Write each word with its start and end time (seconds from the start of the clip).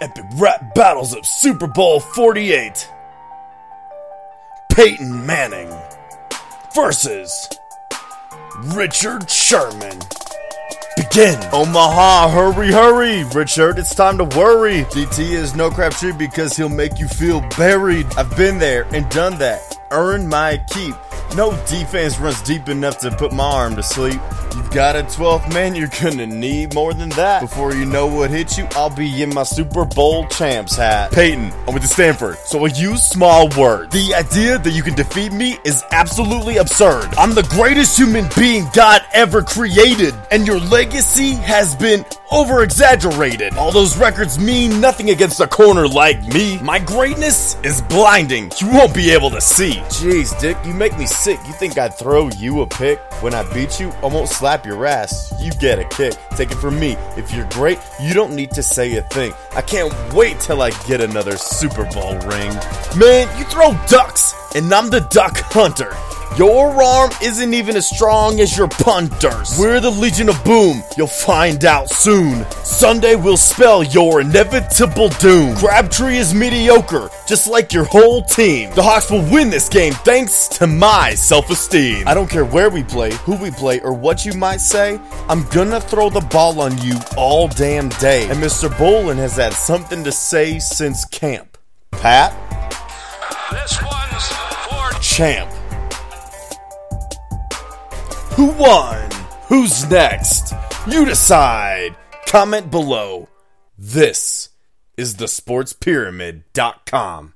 epic 0.00 0.24
rap 0.34 0.74
battles 0.74 1.14
of 1.14 1.26
Super 1.26 1.66
Bowl 1.66 2.00
48. 2.00 2.90
Peyton 4.72 5.26
Manning 5.26 5.72
versus 6.74 7.48
Richard 8.74 9.28
Sherman. 9.30 9.98
Begin. 10.96 11.38
Omaha, 11.52 12.28
hurry, 12.28 12.72
hurry. 12.72 13.24
Richard, 13.24 13.78
it's 13.78 13.94
time 13.94 14.18
to 14.18 14.24
worry. 14.24 14.84
DT 14.84 15.18
is 15.30 15.54
no 15.54 15.70
Crabtree 15.70 16.12
because 16.12 16.56
he'll 16.56 16.68
make 16.68 16.98
you 16.98 17.08
feel 17.08 17.40
buried. 17.56 18.06
I've 18.16 18.36
been 18.36 18.58
there 18.58 18.86
and 18.92 19.08
done 19.10 19.38
that. 19.38 19.60
Earned 19.90 20.28
my 20.28 20.58
keep. 20.68 20.94
No 21.36 21.52
defense 21.66 22.18
runs 22.18 22.42
deep 22.42 22.68
enough 22.68 22.98
to 22.98 23.10
put 23.10 23.32
my 23.32 23.44
arm 23.44 23.76
to 23.76 23.82
sleep. 23.82 24.20
You've 24.54 24.70
got 24.70 24.96
a 24.96 25.02
12th 25.02 25.52
man, 25.52 25.74
you're 25.74 25.88
gonna 26.00 26.26
need 26.26 26.74
more 26.74 26.92
than 26.92 27.08
that. 27.10 27.40
Before 27.40 27.72
you 27.72 27.84
know 27.84 28.06
what 28.06 28.30
hits 28.30 28.58
you, 28.58 28.66
I'll 28.72 28.94
be 28.94 29.22
in 29.22 29.32
my 29.34 29.42
Super 29.42 29.84
Bowl 29.84 30.26
champs 30.28 30.76
hat. 30.76 31.12
Peyton, 31.12 31.52
I 31.66 31.70
went 31.70 31.82
to 31.82 31.88
Stanford, 31.88 32.36
so 32.44 32.64
I 32.64 32.68
use 32.68 33.02
small 33.02 33.48
words. 33.56 33.92
The 33.92 34.14
idea 34.14 34.58
that 34.58 34.70
you 34.70 34.82
can 34.82 34.94
defeat 34.94 35.32
me 35.32 35.58
is 35.64 35.82
absolutely 35.90 36.58
absurd. 36.58 37.14
I'm 37.16 37.34
the 37.34 37.42
greatest 37.44 37.98
human 37.98 38.28
being 38.36 38.66
God 38.72 39.02
ever 39.12 39.42
created, 39.42 40.14
and 40.30 40.46
your 40.46 40.60
legacy 40.60 41.32
has 41.32 41.74
been 41.76 42.04
over 42.30 42.62
exaggerated. 42.62 43.54
All 43.54 43.72
those 43.72 43.96
records 43.96 44.38
mean 44.38 44.80
nothing 44.80 45.10
against 45.10 45.40
a 45.40 45.46
corner 45.46 45.88
like 45.88 46.22
me. 46.28 46.58
My 46.62 46.78
greatness 46.78 47.56
is 47.62 47.82
blinding. 47.82 48.52
You 48.60 48.68
won't 48.68 48.94
be 48.94 49.10
able 49.10 49.30
to 49.30 49.40
see. 49.40 49.74
Jeez, 49.88 50.38
Dick, 50.40 50.56
you 50.64 50.74
make 50.74 50.96
me 50.96 51.06
sick. 51.06 51.38
You 51.46 51.52
think 51.54 51.78
I'd 51.78 51.94
throw 51.94 52.28
you 52.30 52.60
a 52.60 52.66
pick? 52.66 53.00
When 53.22 53.34
I 53.34 53.42
beat 53.52 53.80
you, 53.80 53.92
won't 54.10 54.28
slap 54.40 54.64
your 54.64 54.86
ass. 54.86 55.34
You 55.38 55.50
get 55.52 55.78
a 55.78 55.84
kick. 55.84 56.14
Take 56.34 56.50
it 56.50 56.54
from 56.54 56.80
me. 56.80 56.92
If 57.14 57.30
you're 57.34 57.46
great, 57.50 57.78
you 58.00 58.14
don't 58.14 58.34
need 58.34 58.50
to 58.52 58.62
say 58.62 58.96
a 58.96 59.02
thing. 59.02 59.34
I 59.54 59.60
can't 59.60 59.92
wait 60.14 60.40
till 60.40 60.62
I 60.62 60.70
get 60.88 61.02
another 61.02 61.36
Super 61.36 61.84
Bowl 61.92 62.14
ring. 62.20 62.54
Man, 62.96 63.28
you 63.38 63.44
throw 63.44 63.78
ducks, 63.86 64.34
and 64.54 64.72
I'm 64.72 64.88
the 64.88 65.00
duck 65.10 65.36
hunter. 65.36 65.94
Your 66.38 66.82
arm 66.82 67.10
isn't 67.22 67.52
even 67.52 67.76
as 67.76 67.88
strong 67.88 68.40
as 68.40 68.56
your 68.56 68.68
punters. 68.68 69.58
We're 69.58 69.80
the 69.80 69.90
Legion 69.90 70.28
of 70.28 70.42
Boom. 70.44 70.82
You'll 70.96 71.08
find 71.08 71.64
out 71.64 71.90
soon. 71.90 72.46
Sunday 72.64 73.16
will 73.16 73.36
spell 73.36 73.82
your 73.82 74.20
inevitable 74.20 75.08
doom. 75.08 75.56
Crabtree 75.56 76.16
is 76.16 76.32
mediocre, 76.32 77.10
just 77.26 77.48
like 77.48 77.72
your 77.72 77.84
whole 77.84 78.22
team. 78.22 78.70
The 78.74 78.82
Hawks 78.82 79.10
will 79.10 79.28
win 79.30 79.50
this 79.50 79.68
game 79.68 79.92
thanks 79.92 80.46
to 80.48 80.66
my 80.68 81.14
self-esteem. 81.14 82.06
I 82.06 82.14
don't 82.14 82.30
care 82.30 82.44
where 82.44 82.70
we 82.70 82.84
play, 82.84 83.12
who 83.12 83.34
we 83.36 83.50
play, 83.50 83.80
or 83.80 83.92
what 83.92 84.24
you 84.24 84.32
might 84.32 84.60
say. 84.60 85.00
I'm 85.28 85.42
gonna 85.48 85.80
throw 85.80 86.10
the 86.10 86.20
ball 86.20 86.60
on 86.60 86.78
you 86.78 86.94
all 87.16 87.48
damn 87.48 87.88
day. 87.88 88.28
And 88.30 88.38
Mr. 88.40 88.70
Bowlen 88.78 89.18
has 89.18 89.36
had 89.36 89.52
something 89.52 90.04
to 90.04 90.12
say 90.12 90.60
since 90.60 91.04
camp. 91.04 91.58
Pat? 91.90 92.32
This 93.50 93.82
one's 93.82 94.28
for 94.28 95.00
Champ. 95.00 95.49
Who 98.40 98.52
won? 98.52 99.10
Who's 99.48 99.84
next? 99.90 100.54
You 100.86 101.04
decide. 101.04 101.94
Comment 102.26 102.70
below. 102.70 103.28
This 103.76 104.48
is 104.96 105.16
the 105.16 105.26
sportspyramid.com. 105.26 107.34